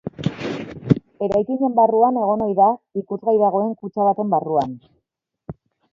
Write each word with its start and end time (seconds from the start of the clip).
Eraikinen 1.25 1.75
barruan 1.81 2.17
egon 2.23 2.43
ohi 2.47 2.57
da, 2.61 2.71
ikusgai 3.03 3.37
dagoen 3.45 3.77
kutxa 3.83 4.09
baten 4.11 4.37
barruan. 4.37 4.75